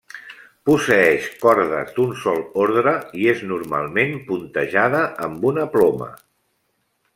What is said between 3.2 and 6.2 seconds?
i és normalment puntejada amb una ploma.